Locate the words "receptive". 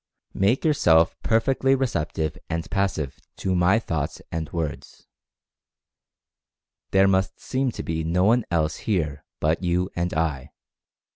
1.79-2.43